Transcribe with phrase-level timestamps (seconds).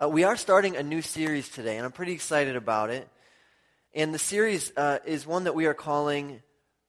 [0.00, 3.08] Uh, we are starting a new series today, and I'm pretty excited about it.
[3.92, 6.40] And the series uh, is one that we are calling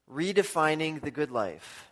[0.07, 1.89] Redefining the Good Life.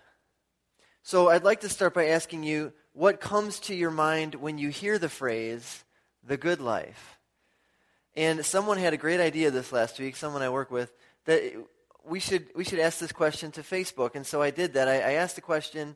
[1.01, 4.69] So I'd like to start by asking you what comes to your mind when you
[4.69, 5.83] hear the phrase,
[6.24, 7.18] the good life?
[8.15, 10.94] And someone had a great idea this last week, someone I work with,
[11.26, 11.52] that
[12.06, 14.13] we should, we should ask this question to Facebook.
[14.13, 14.88] And so I did that.
[14.88, 15.96] I, I asked the question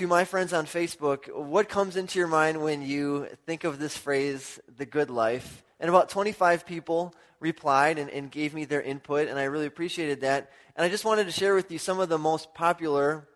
[0.00, 3.94] to my friends on Facebook, what comes into your mind when you think of this
[3.94, 5.62] phrase, the good life?
[5.78, 10.22] And about 25 people replied and, and, gave me their input, and I really appreciated
[10.22, 10.50] that.
[10.74, 13.28] And I just wanted to share with you some of the most popular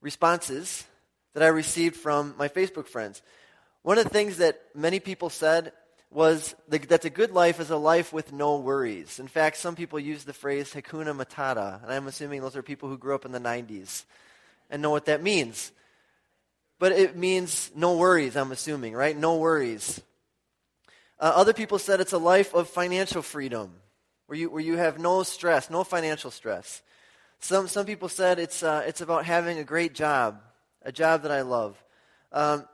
[0.00, 0.86] responses
[1.34, 3.20] that I received from my Facebook friends.
[3.82, 5.72] One of the things that many people said
[6.10, 9.18] was that the good life is a life with no worries.
[9.18, 12.88] In fact, some people use the phrase Hakuna Matata, and I'm assuming those are people
[12.88, 14.04] who grew up in the 90s
[14.72, 15.70] and know what that means.
[16.80, 19.16] But it means no worries, I'm assuming, right?
[19.16, 20.00] No worries.
[21.20, 23.74] Uh, other people said it's a life of financial freedom,
[24.26, 26.82] where you, where you have no stress, no financial stress.
[27.38, 30.40] Some, some people said it's, uh, it's about having a great job,
[30.82, 31.80] a job that I love.
[32.32, 32.66] Um,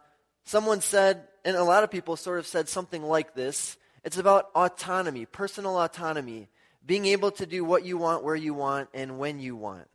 [0.45, 4.51] someone said, and a lot of people sort of said something like this it's about
[4.55, 6.49] autonomy, personal autonomy,
[6.87, 9.89] being able to do what you want, where you want, and when you want.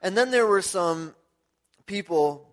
[0.00, 1.14] And then there were some
[1.86, 2.46] people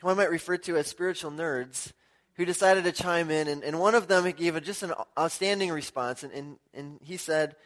[0.00, 1.92] who I might refer to as spiritual nerds
[2.34, 3.48] who decided to chime in.
[3.48, 6.22] And, and one of them gave a, just an outstanding response.
[6.22, 7.56] And, and, and he said,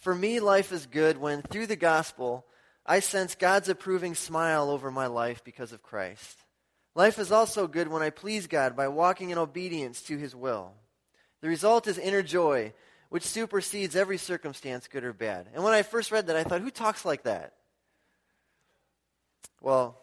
[0.00, 2.46] For me, life is good when through the gospel
[2.84, 6.38] I sense God's approving smile over my life because of Christ.
[6.94, 10.72] Life is also good when I please God by walking in obedience to his will.
[11.40, 12.74] The result is inner joy,
[13.08, 15.48] which supersedes every circumstance, good or bad.
[15.54, 17.54] And when I first read that, I thought, who talks like that?
[19.62, 19.96] Well,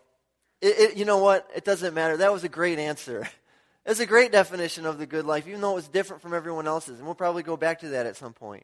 [0.62, 1.48] it, it, you know what?
[1.54, 2.18] It doesn't matter.
[2.18, 3.28] That was a great answer.
[3.86, 6.68] It's a great definition of the good life, even though it was different from everyone
[6.68, 7.00] else's.
[7.00, 8.64] And we'll probably go back to that at some point.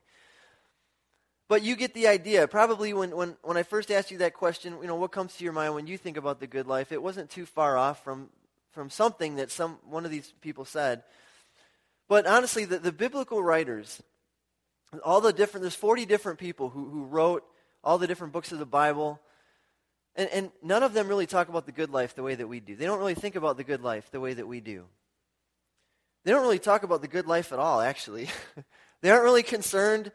[1.47, 2.47] But you get the idea.
[2.47, 5.44] Probably when, when, when I first asked you that question, you know, what comes to
[5.44, 8.29] your mind when you think about the good life, it wasn't too far off from,
[8.72, 11.01] from something that some, one of these people said.
[12.07, 14.03] But honestly, the, the biblical writers,
[15.03, 17.44] all the different, there's 40 different people who, who wrote
[17.84, 19.19] all the different books of the Bible.
[20.16, 22.59] And, and none of them really talk about the good life the way that we
[22.59, 22.76] do.
[22.76, 24.86] They don't really think about the good life the way that we do.
[26.24, 28.30] They don't really talk about the good life at all, actually.
[29.02, 30.12] they aren't really concerned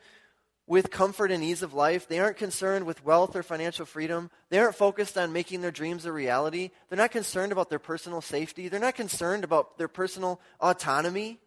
[0.66, 2.08] with comfort and ease of life.
[2.08, 4.30] They aren't concerned with wealth or financial freedom.
[4.48, 6.70] They aren't focused on making their dreams a reality.
[6.88, 8.68] They're not concerned about their personal safety.
[8.68, 11.40] They're not concerned about their personal autonomy.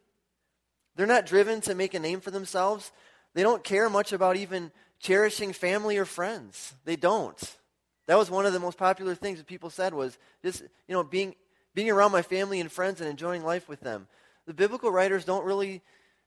[0.96, 2.92] They're not driven to make a name for themselves.
[3.34, 6.74] They don't care much about even cherishing family or friends.
[6.86, 7.58] They don't.
[8.08, 11.04] That was one of the most popular things that people said was just, you know,
[11.04, 11.36] being,
[11.74, 14.08] being around my family and friends and enjoying life with them.
[14.46, 15.82] The biblical writers don't really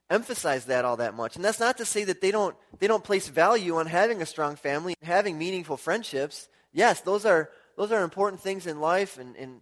[0.08, 1.36] emphasize that all that much.
[1.36, 4.26] And that's not to say that they don't, they don't place value on having a
[4.26, 6.48] strong family and having meaningful friendships.
[6.72, 9.60] Yes, those are, those are important things in life and, and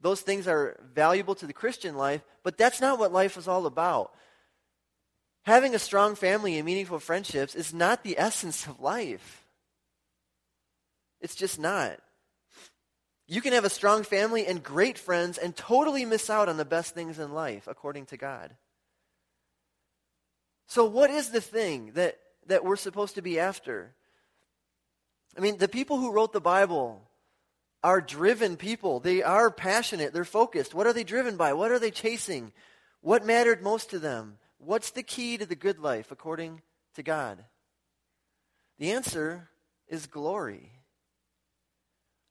[0.00, 3.64] those things are valuable to the Christian life, but that's not what life is all
[3.64, 4.12] about.
[5.44, 9.43] Having a strong family and meaningful friendships is not the essence of life.
[11.24, 11.98] It's just not.
[13.26, 16.66] You can have a strong family and great friends and totally miss out on the
[16.66, 18.54] best things in life, according to God.
[20.66, 22.18] So, what is the thing that,
[22.48, 23.94] that we're supposed to be after?
[25.34, 27.00] I mean, the people who wrote the Bible
[27.82, 29.00] are driven people.
[29.00, 30.12] They are passionate.
[30.12, 30.74] They're focused.
[30.74, 31.54] What are they driven by?
[31.54, 32.52] What are they chasing?
[33.00, 34.36] What mattered most to them?
[34.58, 36.60] What's the key to the good life according
[36.96, 37.42] to God?
[38.78, 39.48] The answer
[39.88, 40.70] is glory.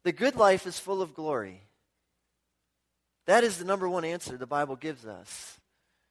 [0.04, 1.62] The good life is full of glory.
[3.26, 5.60] That is the number one answer the Bible gives us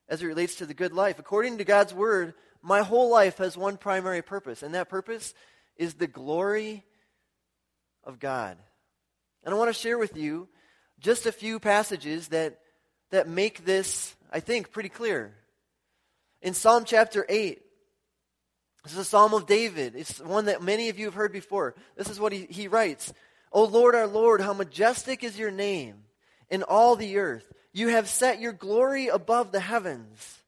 [0.09, 1.19] as it relates to the good life.
[1.19, 5.35] According to God's word, my whole life has one primary purpose, and that purpose
[5.77, 6.85] is the glory
[8.05, 8.57] of God.
[9.45, 10.49] And I want to share with you
[11.01, 12.59] just a few passages that,
[13.11, 15.35] that make this, I think, pretty clear.
[16.41, 17.61] In Psalm chapter 8,
[18.85, 19.95] this is a psalm of David.
[19.95, 21.75] It's one that many of you have heard before.
[21.97, 23.13] This is what he, he writes
[23.53, 26.05] O Lord, our Lord, how majestic is your name
[26.51, 27.53] in all the earth.
[27.73, 30.39] You have set your glory above the heavens.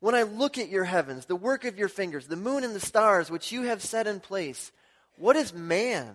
[0.00, 2.80] When I look at your heavens, the work of your fingers, the moon and the
[2.80, 4.70] stars which you have set in place,
[5.16, 6.14] what is man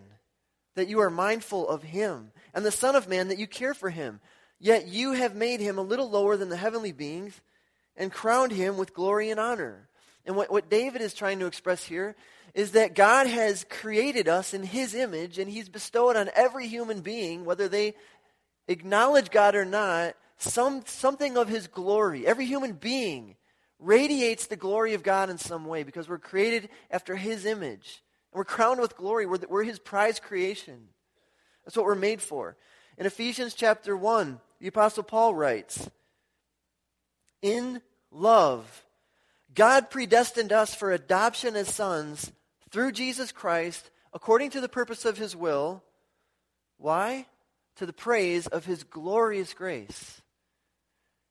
[0.76, 3.90] that you are mindful of him, and the Son of Man that you care for
[3.90, 4.22] him?
[4.60, 7.40] Yet you have made him a little lower than the heavenly beings
[7.98, 9.90] and crowned him with glory and honor.
[10.26, 12.16] And what, what David is trying to express here
[12.54, 17.02] is that God has created us in His image, and He's bestowed on every human
[17.02, 17.96] being, whether they
[18.68, 22.28] acknowledge God or not, some, something of his glory.
[22.28, 23.36] Every human being
[23.80, 28.04] radiates the glory of God in some way because we're created after his image.
[28.32, 29.26] And we're crowned with glory.
[29.26, 30.90] We're, we're his prize creation.
[31.66, 32.58] That's what we're made for.
[32.98, 35.90] In Ephesians chapter 1, the Apostle Paul writes,
[37.42, 38.86] In love,
[39.54, 42.32] God predestined us for adoption as sons
[42.74, 45.84] through Jesus Christ, according to the purpose of his will.
[46.78, 47.28] Why?
[47.76, 50.22] To the praise of his glorious grace.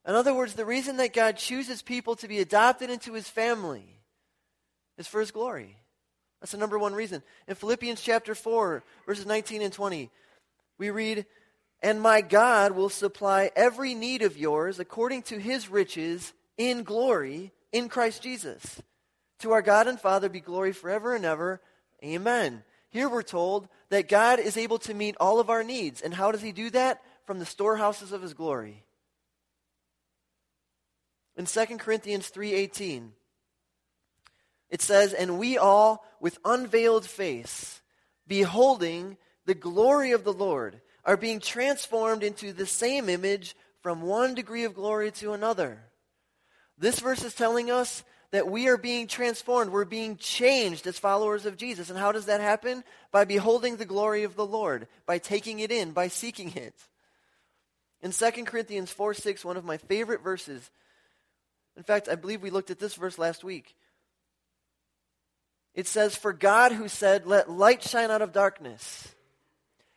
[0.07, 3.99] In other words, the reason that God chooses people to be adopted into his family
[4.97, 5.75] is for his glory.
[6.39, 7.21] That's the number one reason.
[7.47, 10.09] In Philippians chapter 4, verses 19 and 20,
[10.77, 11.25] we read,
[11.81, 17.51] And my God will supply every need of yours according to his riches in glory
[17.73, 18.81] in Christ Jesus.
[19.43, 21.59] To our God and Father be glory forever and ever.
[22.01, 22.63] Amen.
[22.91, 25.99] Here we're told that God is able to meet all of our needs.
[25.99, 27.01] And how does he do that?
[27.25, 28.85] From the storehouses of his glory.
[31.35, 33.15] In 2 Corinthians 3:18,
[34.69, 37.81] it says, "And we all with unveiled face,
[38.25, 44.35] beholding the glory of the Lord, are being transformed into the same image from one
[44.35, 45.91] degree of glory to another."
[46.77, 49.71] This verse is telling us that we are being transformed.
[49.71, 51.91] We're being changed as followers of Jesus.
[51.91, 52.83] And how does that happen?
[53.11, 56.73] By beholding the glory of the Lord, by taking it in, by seeking it.
[58.01, 60.71] In 2 Corinthians 4 6, one of my favorite verses,
[61.77, 63.75] in fact, I believe we looked at this verse last week.
[65.75, 69.13] It says, For God who said, Let light shine out of darkness,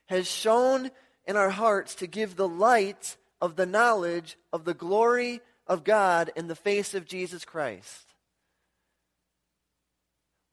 [0.07, 0.91] has shone
[1.25, 6.33] in our hearts to give the light of the knowledge of the glory of God
[6.37, 8.06] in the face of Jesus Christ.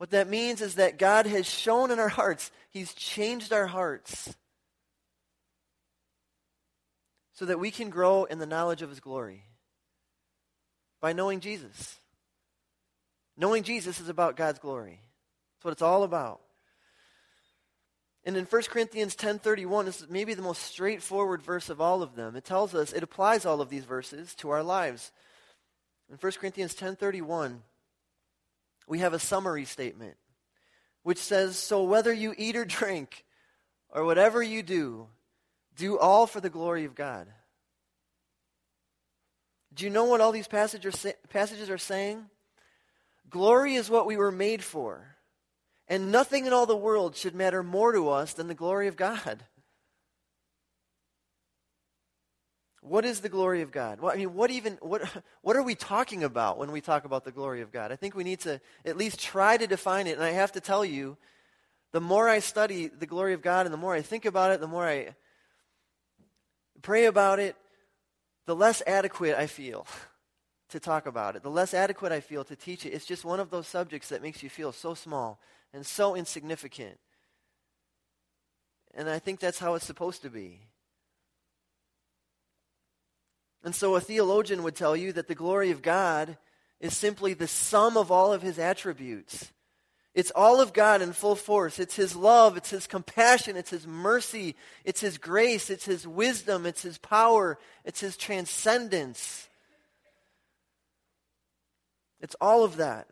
[0.03, 4.35] What that means is that God has shone in our hearts, He's changed our hearts
[7.31, 9.45] so that we can grow in the knowledge of His glory
[11.00, 11.95] by knowing Jesus.
[13.38, 15.00] Knowing Jesus is about God's glory.
[15.55, 16.41] That's what it's all about.
[18.25, 22.15] And in 1 Corinthians 10:31, this is maybe the most straightforward verse of all of
[22.15, 22.35] them.
[22.35, 25.13] It tells us it applies all of these verses to our lives.
[26.11, 27.63] In 1 Corinthians 10:31,
[28.88, 30.18] we have a summary statement
[31.03, 33.25] which says, "So whether you eat or drink
[33.89, 35.09] or whatever you do,
[35.75, 37.33] do all for the glory of God."
[39.74, 42.30] Do you know what all these passages are saying?
[43.30, 45.18] Glory is what we were made for.
[45.88, 48.95] And nothing in all the world should matter more to us than the glory of
[48.95, 49.47] God.
[52.85, 54.01] What is the glory of God?
[54.01, 55.03] Well, I mean, what even what
[55.41, 57.91] what are we talking about when we talk about the glory of God?
[57.91, 60.18] I think we need to at least try to define it.
[60.18, 61.18] And I have to tell you,
[61.94, 64.59] the more I study the glory of God and the more I think about it,
[64.59, 65.15] the more I
[66.81, 67.56] pray about it,
[68.45, 69.88] the less adequate I feel
[70.69, 72.89] to talk about it, the less adequate I feel to teach it.
[72.89, 75.39] It's just one of those subjects that makes you feel so small
[75.74, 77.00] and so insignificant.
[78.94, 80.59] And I think that's how it's supposed to be.
[83.63, 86.38] And so a theologian would tell you that the glory of God
[86.80, 89.51] is simply the sum of all of his attributes.
[90.13, 91.80] It's all of God in full force.
[91.80, 94.56] It's His love, it's His compassion, it's His mercy,
[94.86, 99.50] it's His grace, it's His wisdom, it's His power, it's His transcendence.
[102.21, 103.07] It's all of that.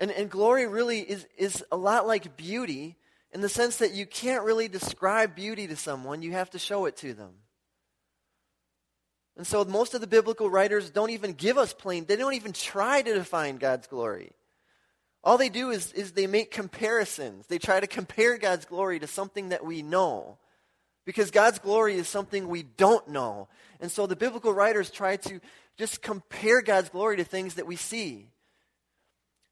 [0.00, 2.96] And, and glory really is, is a lot like beauty
[3.32, 6.86] in the sense that you can't really describe beauty to someone, you have to show
[6.86, 7.34] it to them.
[9.36, 12.52] And so most of the biblical writers don't even give us plain, they don't even
[12.52, 14.32] try to define God's glory.
[15.22, 17.48] All they do is, is they make comparisons.
[17.48, 20.38] They try to compare God's glory to something that we know.
[21.04, 23.48] Because God's glory is something we don't know.
[23.80, 25.40] And so the biblical writers try to
[25.76, 28.28] just compare God's glory to things that we see.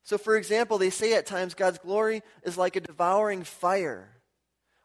[0.05, 4.11] So, for example, they say at times God's glory is like a devouring fire,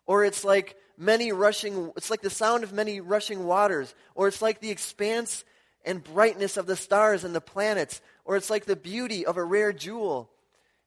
[0.06, 4.41] or it's like many rushing, it's like the sound of many rushing waters, or it's
[4.41, 5.46] like the expanse
[5.86, 9.44] and brightness of the stars and the planets, or it's like the beauty of a
[9.44, 10.29] rare jewel.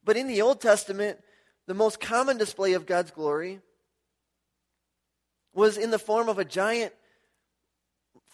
[0.05, 1.19] But in the Old Testament,
[1.67, 3.61] the most common display of God's glory
[5.55, 6.93] was in the form of a giant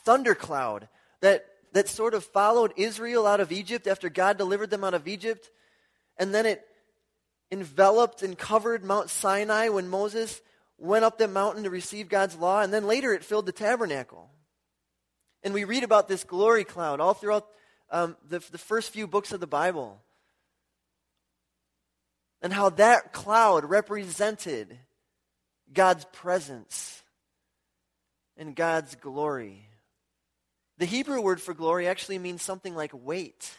[0.04, 0.88] thundercloud
[1.20, 5.06] that, that sort of followed Israel out of Egypt after God delivered them out of
[5.06, 5.50] Egypt.
[6.16, 6.64] And then it
[7.52, 10.40] enveloped and covered Mount Sinai when Moses
[10.78, 12.60] went up the mountain to receive God's law.
[12.62, 14.30] And then later it filled the tabernacle.
[15.42, 17.46] And we read about this glory cloud all throughout
[17.90, 20.00] um, the, the first few books of the Bible
[22.40, 24.78] and how that cloud represented
[25.72, 27.02] God's presence.
[28.38, 29.68] and God's glory.
[30.78, 33.50] The Hebrew word for glory actually means something like weight.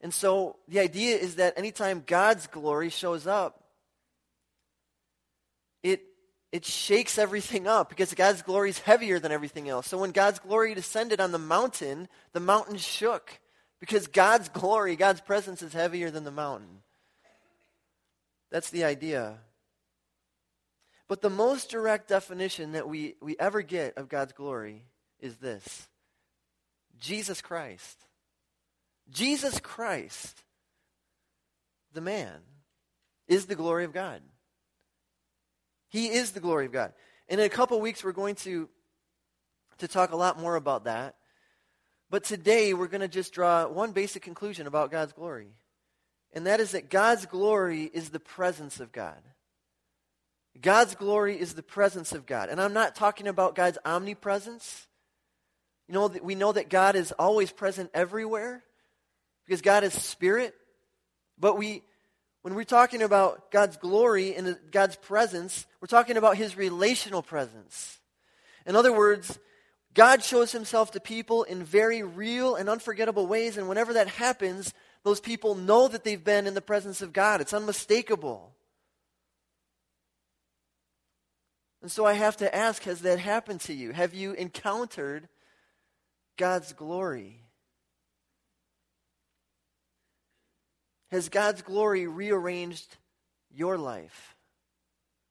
[0.00, 3.64] And so the idea is that anytime God's glory shows up,
[5.82, 6.02] it,
[6.52, 9.86] it shakes everything up because God's glory is heavier than everything else.
[9.86, 13.40] So when God's glory descended on the mountain, the mountain shook
[13.80, 16.82] because God's glory, God's presence is heavier than the mountain.
[18.50, 19.38] That's the idea.
[21.08, 24.84] But the most direct definition that we, we ever get of God's glory
[25.20, 25.88] is this
[26.98, 27.96] Jesus Christ.
[29.10, 30.42] Jesus Christ,
[31.92, 32.40] the man,
[33.28, 34.20] is the glory of God.
[35.96, 36.92] He is the glory of God.
[37.26, 38.68] And in a couple weeks, we're going to,
[39.78, 41.14] to talk a lot more about that.
[42.10, 45.48] But today, we're going to just draw one basic conclusion about God's glory.
[46.34, 49.22] And that is that God's glory is the presence of God.
[50.60, 52.50] God's glory is the presence of God.
[52.50, 54.86] And I'm not talking about God's omnipresence.
[55.88, 58.62] You know, we know that God is always present everywhere
[59.46, 60.54] because God is spirit.
[61.38, 61.84] But we,
[62.46, 67.98] when we're talking about God's glory and God's presence, we're talking about his relational presence.
[68.64, 69.36] In other words,
[69.94, 74.72] God shows himself to people in very real and unforgettable ways, and whenever that happens,
[75.02, 77.40] those people know that they've been in the presence of God.
[77.40, 78.54] It's unmistakable.
[81.82, 83.90] And so I have to ask has that happened to you?
[83.90, 85.28] Have you encountered
[86.36, 87.45] God's glory?
[91.16, 92.98] Has God's glory rearranged
[93.50, 94.36] your life?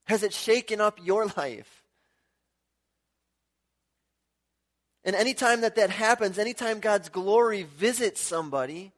[0.06, 1.84] Has it shaken up your life?
[5.04, 8.94] And anytime that that happens, anytime God's glory visits somebody,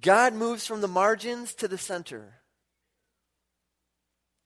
[0.00, 2.37] God moves from the margins to the center.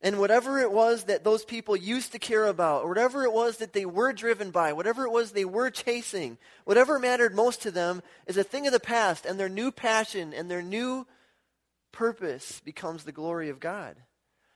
[0.03, 3.59] And whatever it was that those people used to care about, or whatever it was
[3.59, 7.71] that they were driven by, whatever it was they were chasing, whatever mattered most to
[7.71, 11.07] them is a thing of the past, and their new passion and their new
[11.93, 13.97] purpose becomes the glory of God.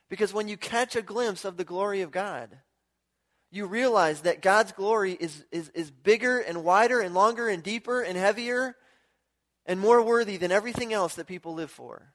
[0.09, 2.49] Because when you catch a glimpse of the glory of God,
[3.49, 8.01] you realize that God's glory is, is, is bigger and wider and longer and deeper
[8.01, 8.75] and heavier
[9.65, 12.13] and more worthy than everything else that people live for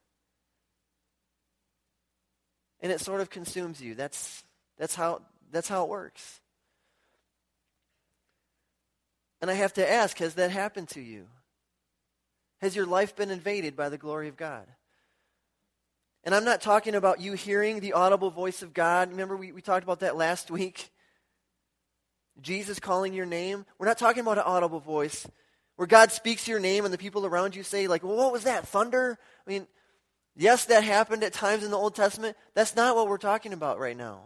[2.83, 3.95] and it sort of consumes you.
[3.95, 4.45] That's,
[4.77, 6.41] that's, how, that's how it works.
[9.41, 11.27] And I have to ask has that happened to you?
[12.61, 14.67] Has your life been invaded by the glory of God?
[16.25, 19.11] And I'm not talking about you hearing the audible voice of God.
[19.11, 20.91] Remember, we, we talked about that last week?
[22.41, 23.67] Jesus calling your name.
[23.79, 25.27] We're not talking about an audible voice
[25.77, 28.45] where God speaks your name and the people around you say, like, well, what was
[28.45, 28.69] that?
[28.69, 29.19] Thunder?
[29.45, 29.67] I mean,
[30.35, 32.37] Yes, that happened at times in the Old Testament.
[32.55, 34.21] That's not what we're talking about right now.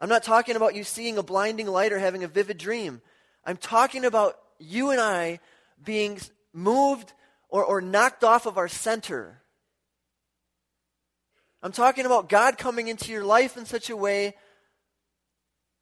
[0.00, 3.02] I'm not talking about you seeing a blinding light or having a vivid dream.
[3.44, 5.40] I'm talking about you and I
[5.84, 6.18] being
[6.52, 7.12] moved
[7.48, 9.42] or, or knocked off of our center.
[11.62, 14.34] I'm talking about God coming into your life in such a way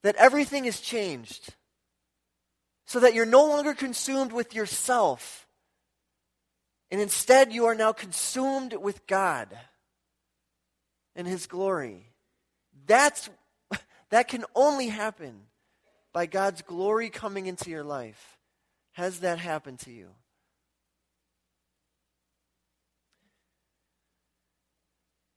[0.03, 1.55] that everything is changed.
[2.87, 5.46] So that you're no longer consumed with yourself
[6.91, 9.57] and instead, you are now consumed with God
[11.17, 12.13] and His glory.
[12.87, 13.29] That's,
[14.11, 15.43] that can only happen
[16.13, 18.39] by God's glory coming into your life.
[18.93, 20.09] Has that happened to you?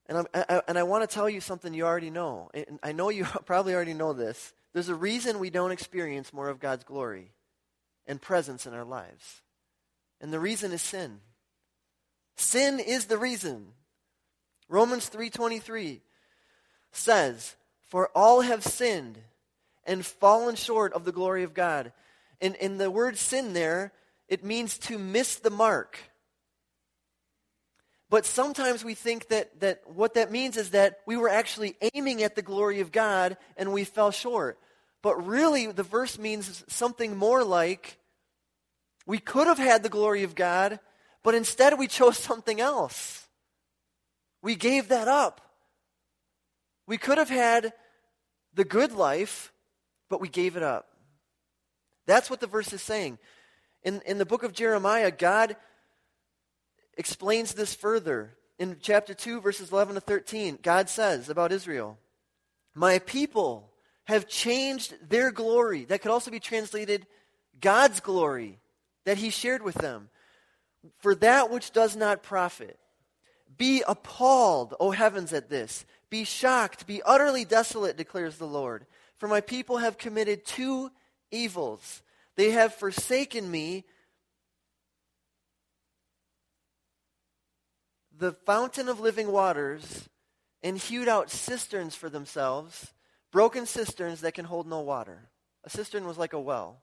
[0.07, 2.49] And, I, and I want to tell you something you already know.
[2.53, 4.53] And I know you probably already know this.
[4.73, 7.31] There's a reason we don't experience more of God's glory
[8.07, 9.41] and presence in our lives.
[10.21, 11.19] And the reason is sin.
[12.39, 13.73] Sin is the reason.
[14.69, 16.01] Romans 3:23
[16.93, 19.21] says, "For all have sinned
[19.83, 21.91] and fallen short of the glory of God."
[22.39, 23.91] And in the word sin there,
[24.29, 25.99] it means to miss the mark.
[28.09, 32.23] But sometimes we think that, that what that means is that we were actually aiming
[32.23, 34.57] at the glory of God and we fell short.
[35.01, 37.99] But really, the verse means something more like
[39.05, 40.79] we could have had the glory of God,
[41.23, 43.27] but instead, we chose something else.
[44.41, 45.41] We gave that up.
[46.87, 47.73] We could have had
[48.53, 49.53] the good life,
[50.09, 50.87] but we gave it up.
[52.07, 53.19] That's what the verse is saying.
[53.83, 55.55] In, in the book of Jeremiah, God
[56.97, 58.35] explains this further.
[58.57, 61.97] In chapter 2, verses 11 to 13, God says about Israel,
[62.73, 63.69] My people
[64.05, 65.85] have changed their glory.
[65.85, 67.05] That could also be translated
[67.61, 68.59] God's glory
[69.05, 70.09] that he shared with them
[70.99, 72.79] for that which does not profit.
[73.57, 75.85] Be appalled, O heavens, at this.
[76.09, 78.85] Be shocked, be utterly desolate, declares the Lord.
[79.17, 80.91] For my people have committed two
[81.31, 82.01] evils.
[82.35, 83.85] They have forsaken me,
[88.17, 90.07] the fountain of living waters,
[90.63, 92.93] and hewed out cisterns for themselves,
[93.31, 95.29] broken cisterns that can hold no water.
[95.63, 96.81] A cistern was like a well.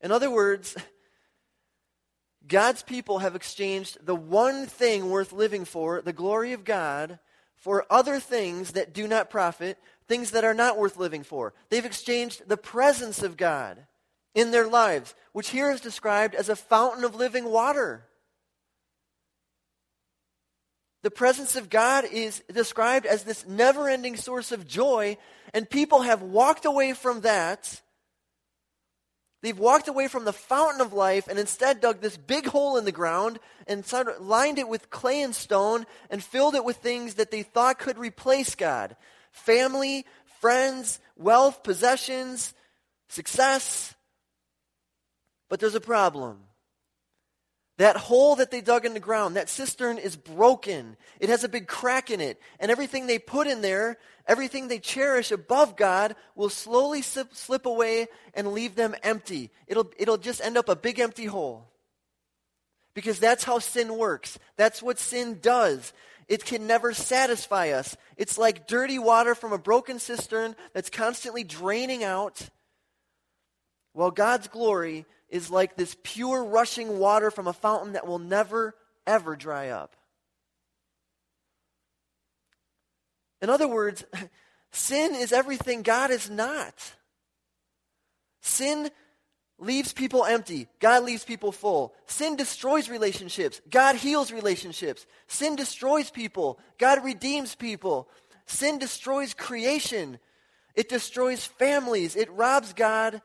[0.00, 0.76] In other words,
[2.48, 7.18] God's people have exchanged the one thing worth living for, the glory of God,
[7.56, 11.52] for other things that do not profit, things that are not worth living for.
[11.68, 13.86] They've exchanged the presence of God
[14.34, 18.04] in their lives, which here is described as a fountain of living water.
[21.02, 25.16] The presence of God is described as this never ending source of joy,
[25.52, 27.80] and people have walked away from that
[29.40, 32.84] They've walked away from the fountain of life and instead dug this big hole in
[32.84, 33.84] the ground and
[34.18, 37.98] lined it with clay and stone and filled it with things that they thought could
[37.98, 38.96] replace God
[39.30, 40.04] family,
[40.40, 42.52] friends, wealth, possessions,
[43.08, 43.94] success.
[45.48, 46.47] But there's a problem.
[47.78, 50.96] That hole that they dug in the ground, that cistern is broken.
[51.20, 52.40] It has a big crack in it.
[52.58, 57.66] And everything they put in there, everything they cherish above God, will slowly slip, slip
[57.66, 59.50] away and leave them empty.
[59.68, 61.68] It'll, it'll just end up a big empty hole.
[62.94, 64.40] Because that's how sin works.
[64.56, 65.92] That's what sin does.
[66.26, 67.96] It can never satisfy us.
[68.16, 72.48] It's like dirty water from a broken cistern that's constantly draining out.
[73.94, 78.74] Well, God's glory is like this pure rushing water from a fountain that will never,
[79.06, 79.94] ever dry up.
[83.40, 84.04] In other words,
[84.72, 86.74] sin is everything God is not.
[88.40, 88.90] Sin
[89.58, 90.68] leaves people empty.
[90.80, 91.94] God leaves people full.
[92.06, 93.60] Sin destroys relationships.
[93.68, 95.06] God heals relationships.
[95.26, 96.58] Sin destroys people.
[96.78, 98.08] God redeems people.
[98.46, 100.18] Sin destroys creation.
[100.74, 102.16] It destroys families.
[102.16, 103.20] It robs God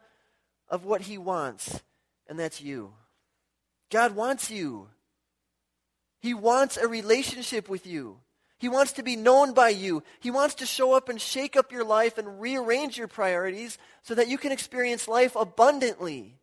[0.67, 1.81] of what he wants
[2.33, 2.91] and that's you.
[3.91, 4.87] God wants you.
[6.19, 8.17] He wants a relationship with you.
[8.57, 10.01] He wants to be known by you.
[10.19, 14.15] He wants to show up and shake up your life and rearrange your priorities so
[14.15, 16.39] that you can experience life abundantly.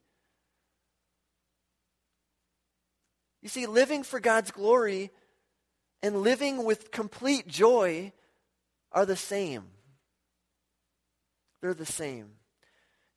[3.42, 5.10] You see, living for God's glory
[6.04, 8.12] and living with complete joy
[8.92, 9.64] are the same.
[11.60, 12.34] They're the same.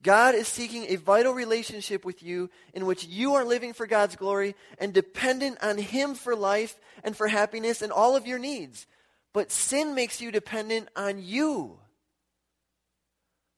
[0.03, 4.17] God is seeking a vital relationship with you in which you are living for God's
[4.17, 8.85] glory and dependent on Him for life and for happiness and all of your needs.
[9.33, 11.79] But sin makes you dependent on you.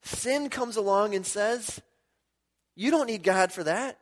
[0.03, 1.81] Sin comes along and says,
[2.75, 3.97] You don't need God for that.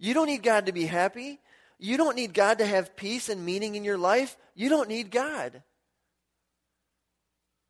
[0.00, 1.38] You don't need God to be happy.
[1.78, 4.36] You don't need God to have peace and meaning in your life.
[4.56, 5.62] You don't need God.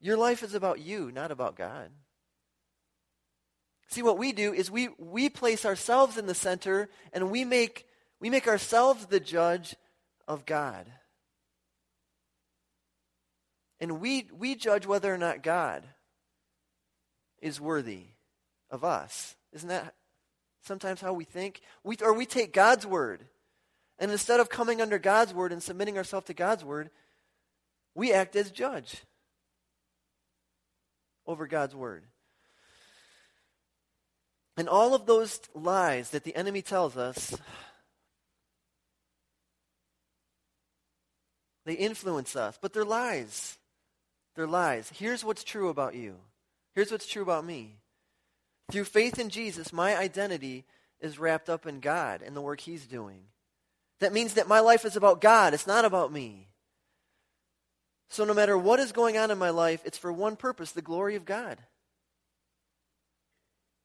[0.01, 1.90] Your life is about you, not about God.
[3.88, 7.87] See, what we do is we, we place ourselves in the center and we make,
[8.20, 9.74] we make ourselves the judge
[10.27, 10.87] of God.
[13.81, 15.85] And we, we judge whether or not God
[17.40, 18.05] is worthy
[18.70, 19.37] of us.
[19.53, 19.94] Isn't that
[20.62, 21.61] sometimes how we think?
[21.83, 23.24] We, or we take God's word,
[23.98, 26.90] and instead of coming under God's word and submitting ourselves to God's word,
[27.94, 29.03] we act as judge
[31.27, 32.05] over God's word.
[34.59, 37.33] And all of those lies that the enemy tells us,
[41.64, 43.57] they influence us, but they're lies.
[44.35, 44.90] They're lies.
[44.92, 46.16] Here's what's true about you.
[46.75, 47.77] Here's what's true about me.
[48.73, 50.64] Through faith in Jesus, my identity
[51.01, 53.21] is wrapped up in God and the work He's doing.
[54.01, 56.49] That means that my life is about God, it's not about me.
[58.11, 60.83] So no matter what is going on in my life, it's for one purpose the
[60.83, 61.59] glory of God.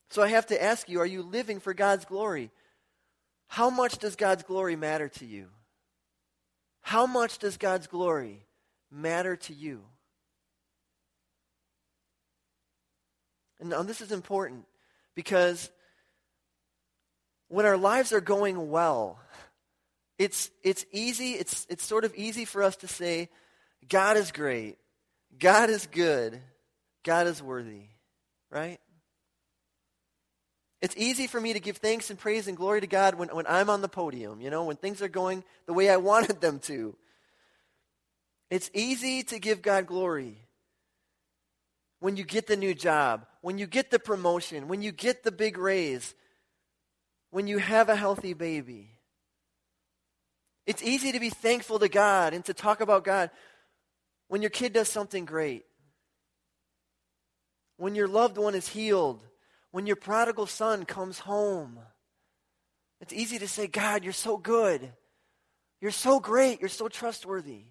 [0.09, 2.51] So I have to ask you are you living for God's glory?
[3.47, 5.47] How much does God's glory matter to you?
[6.81, 8.45] How much does God's glory
[8.91, 9.83] matter to you?
[13.59, 14.65] And now this is important
[15.15, 15.69] because
[17.47, 19.19] when our lives are going well,
[20.17, 23.29] it's, it's easy, it's, it's sort of easy for us to say,
[23.87, 24.77] God is great,
[25.39, 26.41] God is good,
[27.03, 27.83] God is worthy,
[28.49, 28.79] right?
[30.83, 33.47] It's easy for me to give thanks and praise and glory to God when, when
[33.47, 36.59] I'm on the podium, you know, when things are going the way I wanted them
[36.63, 36.93] to.
[38.49, 40.35] It's easy to give God glory
[42.01, 45.31] when you get the new job, when you get the promotion, when you get the
[45.31, 46.13] big raise,
[47.31, 48.89] when you have a healthy baby.
[50.67, 53.31] It's easy to be thankful to God and to talk about God
[54.27, 55.63] when your kid does something great,
[57.77, 59.21] when your loved one is healed,
[59.73, 61.79] when your prodigal son comes home.
[63.01, 64.93] It's easy to say, God, you're so good.
[65.81, 66.59] You're so great.
[66.59, 67.63] You're so trustworthy.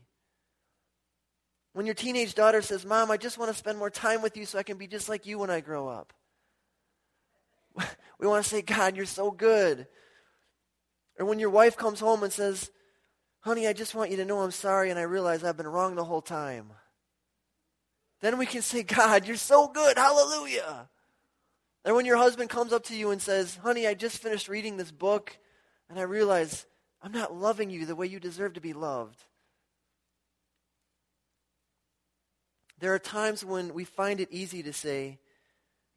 [1.75, 4.47] When your teenage daughter says, Mom, I just want to spend more time with you
[4.47, 6.13] so I can be just like you when I grow up.
[8.19, 9.87] We want to say, God, you're so good.
[11.19, 12.71] Or when your wife comes home and says,
[13.41, 15.97] Honey, I just want you to know I'm sorry and I realize I've been wrong
[15.97, 16.73] the whole time.
[18.21, 19.99] Then we can say, God, you're so good.
[19.99, 20.89] Hallelujah.
[21.85, 24.77] And when your husband comes up to you and says, Honey, I just finished reading
[24.77, 25.37] this book
[25.91, 26.65] and I realize
[27.03, 29.19] I'm not loving you the way you deserve to be loved.
[32.79, 35.19] There are times when we find it easy to say,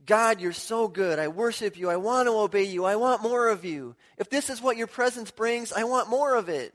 [0.06, 1.18] God, you're so good.
[1.18, 1.90] I worship you.
[1.90, 2.86] I want to obey you.
[2.86, 3.96] I want more of you.
[4.18, 6.74] If this is what your presence brings, I want more of it.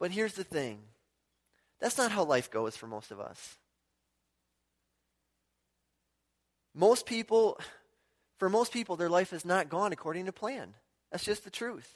[0.00, 0.80] But here's the thing
[1.80, 3.56] that's not how life goes for most of us.
[6.74, 7.60] Most people,
[8.42, 10.74] for most people, their life has not gone according to plan.
[11.12, 11.88] That's just the truth.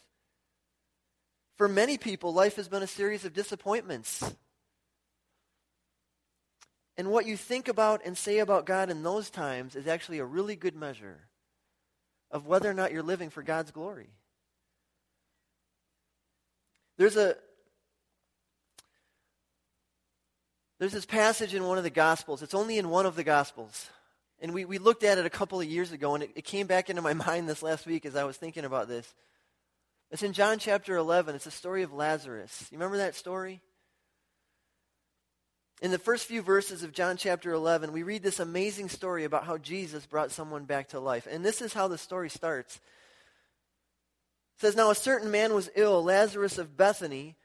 [1.57, 4.23] For many people, life has been a series of disappointments
[6.97, 10.25] and what you think about and say about God in those times is actually a
[10.25, 11.19] really good measure
[12.31, 14.11] of whether or not you're living for God's glory.
[16.97, 17.35] There's a
[20.79, 22.41] There's this passage in one of the Gospels.
[22.41, 23.91] It's only in one of the Gospels.
[24.41, 26.67] And we, we looked at it a couple of years ago, and it, it came
[26.67, 29.13] back into my mind this last week as I was thinking about this.
[30.11, 31.35] It's in John chapter 11.
[31.35, 32.69] It's a story of Lazarus.
[32.71, 33.61] You remember that story?
[35.83, 39.45] In the first few verses of John chapter 11, we read this amazing story about
[39.45, 41.27] how Jesus brought someone back to life.
[41.31, 42.77] And this is how the story starts.
[42.77, 47.37] It says, Now a certain man was ill, Lazarus of Bethany,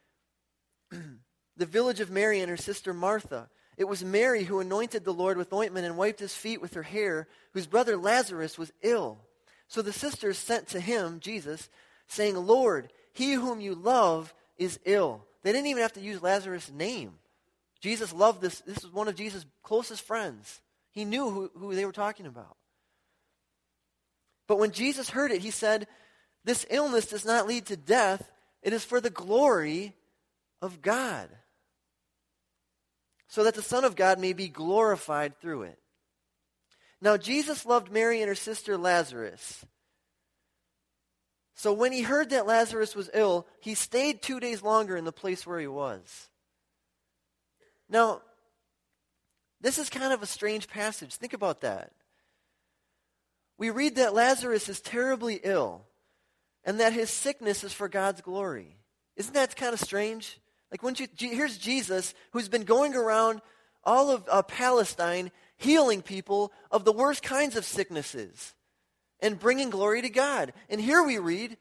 [0.91, 3.49] the village of Mary and her sister Martha.
[3.77, 6.84] It was Mary who anointed the Lord with ointment and wiped his feet with her
[6.84, 9.19] hair, whose brother Lazarus was ill.
[9.67, 11.69] So the sisters sent to him, Jesus,
[12.07, 15.25] saying, Lord, he whom you love is ill.
[15.43, 17.13] They didn't even have to use Lazarus' name.
[17.79, 18.60] Jesus loved this.
[18.62, 20.62] This was one of Jesus' closest friends.
[20.91, 22.57] He knew who, who they were talking about.
[24.47, 25.88] But when Jesus heard it, he said,
[26.43, 28.31] This illness does not lead to death,
[28.62, 29.95] it is for the glory
[30.62, 31.29] of God,
[33.32, 35.80] so that the Son of God may be glorified through it.
[37.02, 39.63] Now, Jesus loved Mary and her sister Lazarus.
[41.56, 45.13] So when he heard that Lazarus was ill, he stayed two days longer in the
[45.13, 46.28] place where he was.
[47.88, 48.22] Now,
[49.62, 51.15] this is kind of a strange passage.
[51.15, 51.94] Think about that.
[53.58, 55.86] We read that Lazarus is terribly ill
[56.65, 58.76] and that his sickness is for God's glory.
[59.15, 60.40] Isn't that kind of strange?
[60.71, 63.41] Like, when you, here's Jesus who's been going around
[63.84, 68.53] all of uh, Palestine healing people of the worst kinds of sicknesses
[69.19, 70.53] and bringing glory to God.
[70.69, 71.57] And here we read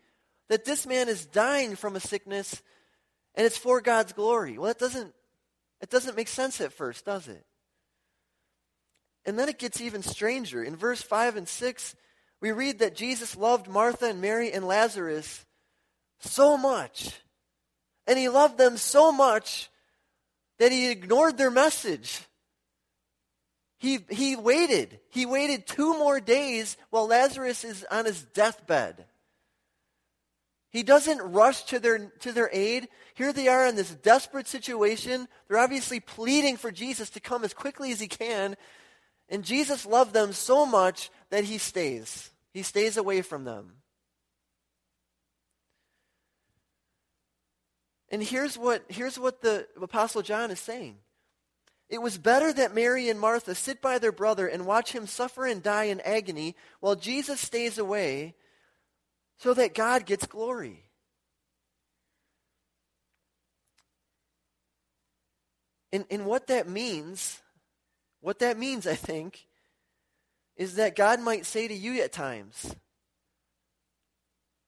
[0.48, 2.62] that this man is dying from a sickness
[3.34, 4.58] and it's for God's glory.
[4.58, 5.12] Well, that doesn't
[5.80, 7.44] it doesn't make sense at first, does it?
[9.24, 10.62] And then it gets even stranger.
[10.62, 11.96] In verse 5 and 6,
[12.40, 15.46] we read that Jesus loved Martha and Mary and Lazarus
[16.18, 17.18] so much.
[18.10, 19.70] And he loved them so much
[20.58, 22.20] that he ignored their message.
[23.78, 24.98] He, he waited.
[25.10, 29.04] He waited two more days while Lazarus is on his deathbed.
[30.70, 32.88] He doesn't rush to their, to their aid.
[33.14, 35.28] Here they are in this desperate situation.
[35.46, 38.56] They're obviously pleading for Jesus to come as quickly as he can.
[39.28, 42.32] And Jesus loved them so much that he stays.
[42.52, 43.74] He stays away from them.
[48.10, 50.96] And here's what, here's what the Apostle John is saying.
[51.88, 55.46] It was better that Mary and Martha sit by their brother and watch him suffer
[55.46, 58.34] and die in agony while Jesus stays away
[59.38, 60.84] so that God gets glory.
[65.92, 67.40] And, and what that means,
[68.20, 69.46] what that means, I think,
[70.56, 72.76] is that God might say to you at times,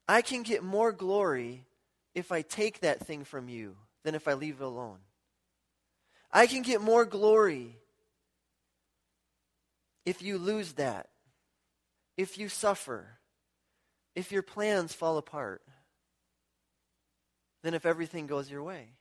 [0.09, 1.65] I can get more glory
[2.15, 4.99] if I take that thing from you than if I leave it alone.
[6.31, 7.77] I can get more glory
[10.05, 11.09] if you lose that,
[12.17, 13.19] if you suffer,
[14.15, 15.63] if your plans fall apart
[17.63, 18.95] than if everything goes your way.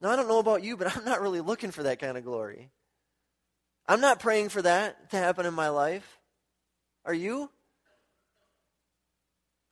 [0.00, 2.24] Now, I don't know about you, but I'm not really looking for that kind of
[2.24, 2.70] glory.
[3.86, 6.18] I'm not praying for that to happen in my life.
[7.04, 7.50] Are you?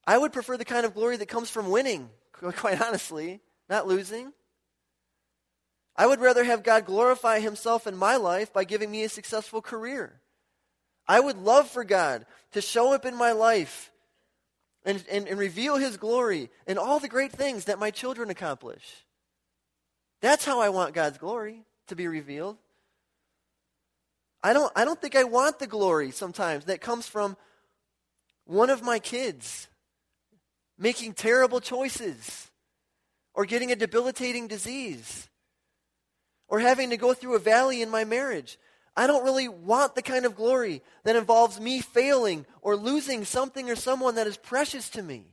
[0.08, 4.32] I would prefer the kind of glory that comes from winning, quite honestly, not losing.
[5.94, 9.60] I would rather have God glorify himself in my life by giving me a successful
[9.60, 10.22] career.
[11.06, 13.92] I would love for God to show up in my life
[14.82, 19.04] and, and, and reveal his glory in all the great things that my children accomplish.
[20.22, 22.56] That's how I want God's glory to be revealed.
[24.42, 27.36] I don't, I don't think I want the glory sometimes that comes from
[28.46, 29.68] one of my kids
[30.78, 32.50] making terrible choices
[33.34, 35.28] or getting a debilitating disease
[36.48, 38.58] or having to go through a valley in my marriage.
[38.96, 43.70] I don't really want the kind of glory that involves me failing or losing something
[43.70, 45.26] or someone that is precious to me.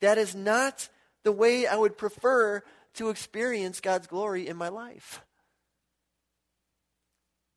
[0.00, 0.88] That is not
[1.22, 2.62] the way I would prefer
[2.94, 5.22] to experience God's glory in my life.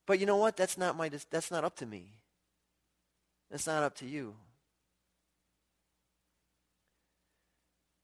[0.06, 0.56] But you know what?
[0.56, 2.14] That's not my that's not up to me.
[3.52, 4.36] That's not up to you.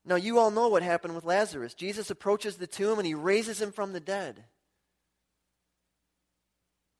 [0.06, 1.74] Now you all know what happened with Lazarus.
[1.74, 4.44] Jesus approaches the tomb and he raises him from the dead.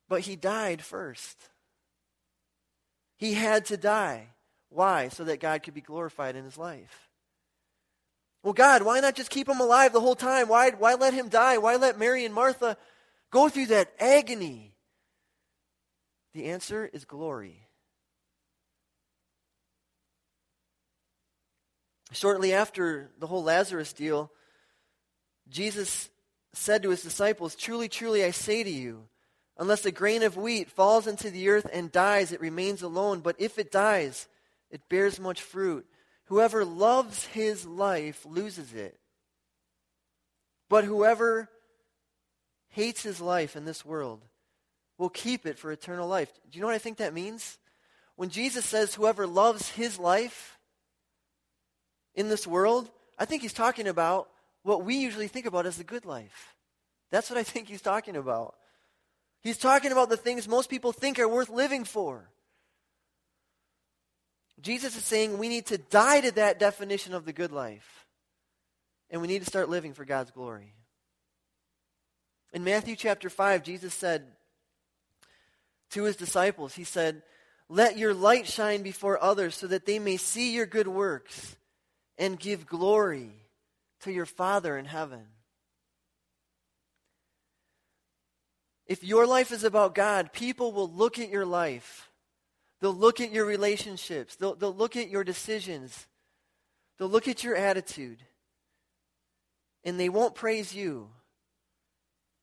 [0.08, 1.38] But he died first.
[3.18, 4.28] He had to die.
[4.70, 5.10] Why?
[5.10, 7.10] So that God could be glorified in his life.
[8.42, 10.50] Well, God, why not just keep him alive the whole time?
[10.50, 11.58] Why, why let him die?
[11.58, 12.78] Why let Mary and Martha
[13.32, 14.76] go through that agony?
[16.34, 17.68] The answer is glory.
[22.14, 24.32] Shortly after the whole Lazarus deal,
[25.50, 26.10] Jesus
[26.54, 29.08] said to his disciples, Truly, truly, I say to you,
[29.58, 33.22] unless a grain of wheat falls into the earth and dies, it remains alone.
[33.22, 34.28] But if it dies,
[34.70, 35.86] it bears much fruit.
[36.26, 39.00] Whoever loves his life loses it.
[40.70, 41.50] But whoever
[42.70, 44.24] hates his life in this world
[44.98, 46.32] will keep it for eternal life.
[46.50, 47.58] Do you know what I think that means?
[48.16, 50.53] When Jesus says, whoever loves his life
[52.16, 54.30] in this world, I think he's talking about
[54.64, 56.56] what we usually think about as the good life.
[57.12, 58.56] That's what I think he's talking about.
[59.42, 62.30] He's talking about the things most people think are worth living for.
[64.62, 68.06] Jesus is saying we need to die to that definition of the good life.
[69.10, 70.74] And we need to start living for God's glory.
[72.54, 74.24] In Matthew chapter 5, Jesus said,
[75.94, 76.74] to his disciples.
[76.76, 77.22] He said,
[77.70, 81.56] Let your light shine before others so that they may see your good works
[82.18, 83.32] and give glory
[84.02, 85.26] to your Father in heaven.
[88.86, 92.10] If your life is about God, people will look at your life.
[92.82, 94.36] They'll look at your relationships.
[94.36, 96.06] They'll, they'll look at your decisions.
[96.98, 98.20] They'll look at your attitude.
[99.86, 101.10] And they won't praise you,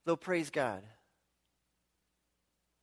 [0.04, 0.82] they'll praise God.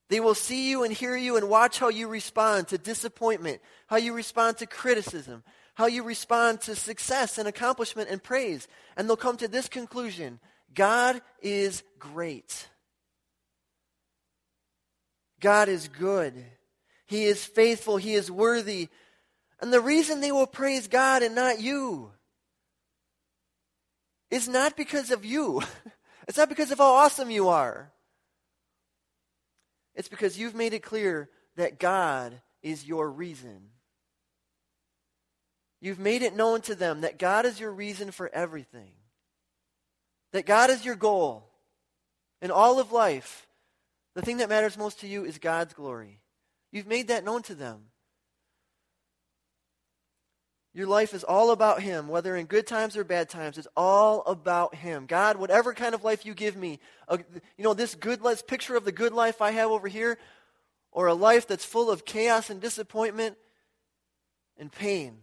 [0.10, 3.98] They will see you and hear you and watch how you respond to disappointment, how
[3.98, 5.44] you respond to criticism,
[5.78, 8.68] how you respond to success and accomplishment and praise.
[8.96, 10.40] And they'll come to this conclusion
[10.74, 12.68] God is great.
[15.40, 16.34] God is good.
[17.06, 17.98] He is faithful.
[17.98, 18.90] He is worthy.
[19.62, 22.10] And the reason they will praise God and not you
[24.32, 25.62] is not because of you.
[26.28, 27.90] It's not because of how awesome you are.
[29.96, 33.70] It's because you've made it clear that God is your reason.
[35.80, 38.92] You've made it known to them that God is your reason for everything.
[40.34, 41.48] That God is your goal.
[42.42, 43.48] In all of life,
[44.16, 46.20] the thing that matters most to you is God's glory.
[46.72, 47.86] You've made that known to them.
[50.74, 53.58] Your life is all about Him, whether in good times or bad times.
[53.58, 55.08] It's all about Him.
[55.08, 58.86] God, whatever kind of life you give me, you know, this good life, picture of
[58.86, 60.20] the good life I have over here,
[60.92, 63.38] or a life that's full of chaos and disappointment
[64.58, 65.18] and pain.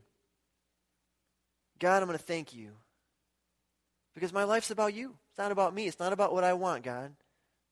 [1.78, 2.70] God, I'm going to thank you.
[4.14, 5.14] Because my life's about you.
[5.30, 5.86] It's not about me.
[5.86, 7.12] It's not about what I want, God.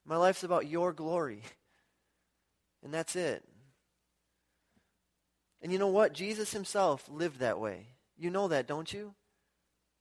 [0.04, 1.42] My life's about your glory.
[2.82, 3.44] And that's it.
[5.62, 6.12] And you know what?
[6.12, 7.86] Jesus himself lived that way.
[8.18, 9.14] You know that, don't you?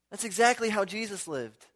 [0.09, 1.67] That's exactly how Jesus lived.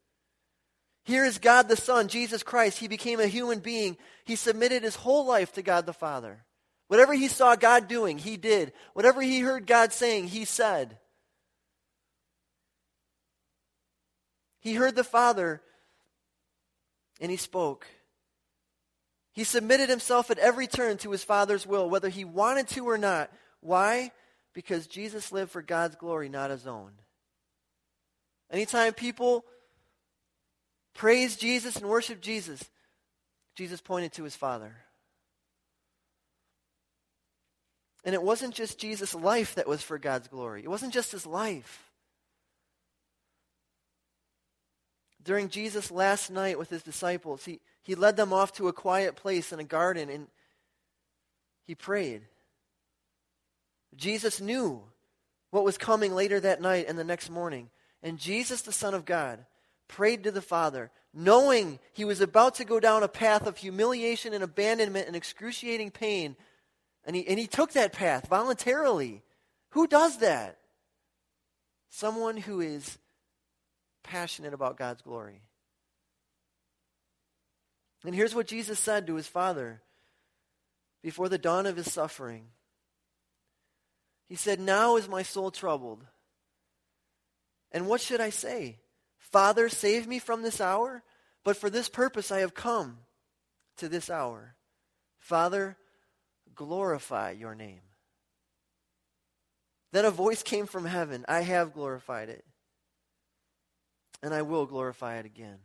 [1.04, 2.80] Here is God the Son, Jesus Christ.
[2.80, 3.96] He became a human being.
[4.26, 6.44] He submitted his whole life to God the Father.
[6.88, 8.74] Whatever he saw God doing, he did.
[8.94, 10.98] Whatever he heard God saying, he said.
[14.66, 15.62] He heard the Father
[17.22, 17.86] and he spoke.
[19.32, 22.98] He submitted himself at every turn to his Father's will, whether he wanted to or
[22.98, 23.32] not.
[23.60, 24.10] Why?
[24.56, 26.94] Because Jesus lived for God's glory, not his own.
[28.50, 29.46] Anytime people
[30.96, 32.64] praise Jesus and worship Jesus,
[33.54, 34.76] Jesus pointed to his Father.
[38.04, 40.64] And it wasn't just Jesus' life that was for God's glory.
[40.64, 41.84] It wasn't just his life.
[45.26, 49.16] During Jesus' last night with his disciples, he, he led them off to a quiet
[49.16, 50.28] place in a garden and
[51.66, 52.22] he prayed.
[53.96, 54.84] Jesus knew
[55.50, 57.70] what was coming later that night and the next morning.
[58.04, 59.46] And Jesus, the Son of God,
[59.88, 64.34] prayed to the Father, knowing he was about to go down a path of humiliation
[64.34, 66.36] and abandonment and excruciating pain.
[67.06, 69.24] And he, and he took that path voluntarily.
[69.72, 70.58] Who does that?
[71.90, 73.00] Someone who is
[74.06, 75.42] passionate about God's glory.
[78.06, 79.82] And here's what Jesus said to his Father
[81.02, 82.48] before the dawn of his suffering.
[84.28, 86.06] He said, Now is my soul troubled.
[87.72, 88.78] And what should I say?
[89.18, 91.04] Father, save me from this hour?
[91.44, 93.00] But for this purpose I have come
[93.78, 94.56] to this hour.
[95.20, 95.78] Father,
[96.56, 97.82] glorify your name.
[99.92, 102.46] Then a voice came from heaven I have glorified it,
[104.26, 105.60] and I will glorify it again.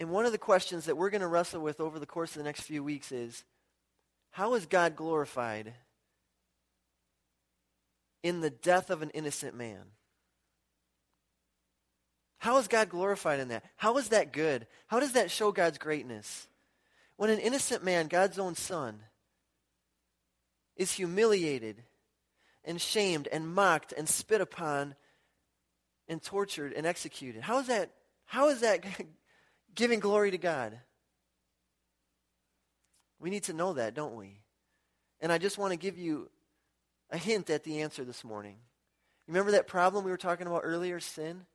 [0.00, 2.38] And one of the questions that we're going to wrestle with over the course of
[2.38, 3.44] the next few weeks is
[4.30, 5.74] how is God glorified
[8.22, 9.82] in the death of an innocent man?
[12.38, 13.64] How is God glorified in that?
[13.76, 14.66] How is that good?
[14.86, 16.48] How does that show God's greatness?
[17.18, 19.00] When an innocent man, God's own son,
[20.74, 21.82] is humiliated
[22.64, 24.94] and shamed and mocked and spit upon
[26.08, 27.42] and tortured and executed.
[27.42, 27.90] How is that,
[28.26, 28.84] how is that
[29.74, 30.78] giving glory to God?
[33.20, 34.40] We need to know that, don't we?
[35.20, 36.30] And I just want to give you
[37.10, 38.56] a hint at the answer this morning.
[39.26, 41.46] You Remember that problem we were talking about earlier, sin?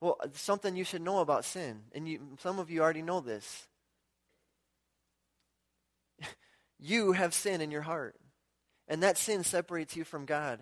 [0.00, 3.68] Well, something you should know about sin, and you, some of you already know this.
[6.80, 8.16] you have sin in your heart,
[8.92, 10.60] and that sin separates you from God.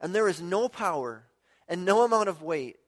[0.00, 1.22] And there is no power,
[1.68, 2.78] and no amount of weight,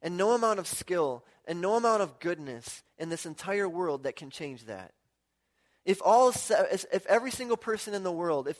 [0.00, 4.14] and no amount of skill, and no amount of goodness in this entire world that
[4.14, 4.92] can change that.
[5.84, 8.56] If all if every single person in the world, if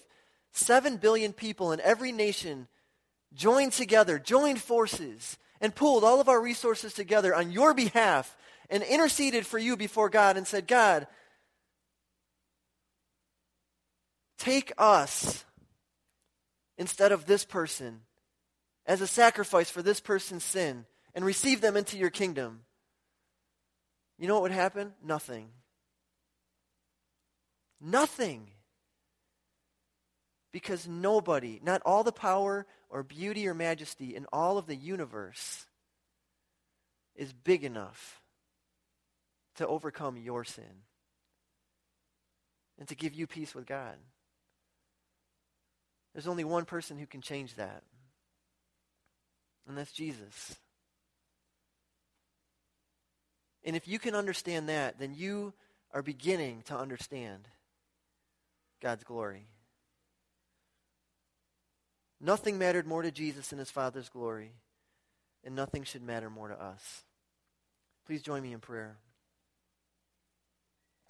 [0.50, 2.66] 7 billion people in every nation
[3.32, 8.36] joined together, joined forces, and pulled all of our resources together on your behalf
[8.68, 11.06] and interceded for you before God and said, God,
[14.42, 15.44] take us
[16.76, 18.00] instead of this person
[18.84, 22.62] as a sacrifice for this person's sin and receive them into your kingdom.
[24.18, 24.94] You know what would happen?
[25.00, 25.50] Nothing.
[27.80, 28.48] Nothing.
[30.52, 35.66] Because nobody, not all the power or beauty or majesty in all of the universe
[37.14, 38.20] is big enough
[39.54, 40.82] to overcome your sin
[42.76, 43.94] and to give you peace with God.
[46.12, 47.82] There's only one person who can change that,
[49.66, 50.56] and that's Jesus.
[53.64, 55.54] And if you can understand that, then you
[55.94, 57.48] are beginning to understand
[58.82, 59.46] God's glory.
[62.20, 64.52] Nothing mattered more to Jesus than his Father's glory,
[65.44, 67.04] and nothing should matter more to us.
[68.06, 68.96] Please join me in prayer.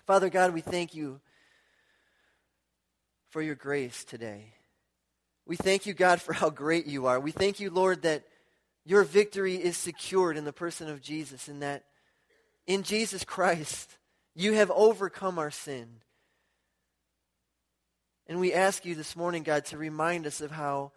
[0.07, 1.21] Father God, we thank you
[3.31, 4.55] for your grace today.
[5.47, 7.19] We thank you, God, for how great you are.
[7.19, 8.25] We thank you, Lord, that
[8.85, 11.85] your victory is secured in the person of Jesus, and that
[12.67, 13.99] in Jesus Christ,
[14.35, 15.89] you have overcome our sin.
[18.27, 20.93] And we ask you this morning, God, to remind us of how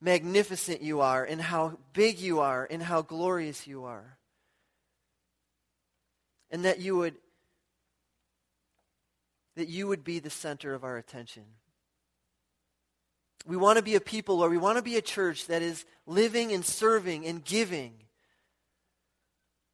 [0.00, 4.16] magnificent you are, and how big you are, and how glorious you are.
[6.50, 7.16] And that you would
[9.56, 11.44] that you would be the center of our attention.
[13.46, 15.84] We want to be a people, or we want to be a church that is
[16.06, 17.94] living and serving and giving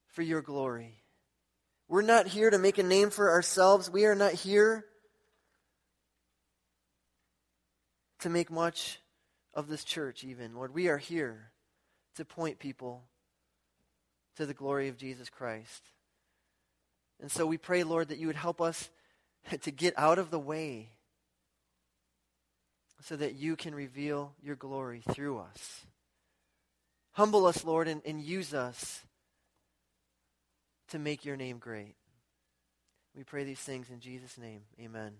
[0.08, 1.02] for your glory.
[1.88, 3.90] We're not here to make a name for ourselves.
[3.90, 4.84] We are not here
[8.20, 9.00] to make much
[9.54, 10.54] of this church, even.
[10.54, 11.50] Lord, we are here
[12.16, 13.04] to point people
[14.36, 15.90] to the glory of Jesus Christ.
[17.20, 18.90] And so we pray, Lord, that you would help us
[19.62, 20.90] to get out of the way
[23.02, 25.84] so that you can reveal your glory through us.
[27.12, 29.02] Humble us, Lord, and, and use us
[30.88, 31.94] to make your name great.
[33.16, 34.62] We pray these things in Jesus' name.
[34.80, 35.12] Amen.